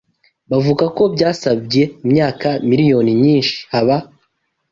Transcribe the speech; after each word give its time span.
Bavuga 0.51 0.85
ko 0.97 1.03
byasabye 1.13 1.81
imyaka 2.05 2.47
miliyoni 2.69 3.11
nyinshi 3.23 3.57
haba 3.71 3.97